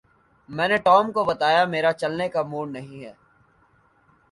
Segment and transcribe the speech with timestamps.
[0.49, 3.13] میں نے ٹام کو بتایا میرا چلنے کا موڈ نہیں ہے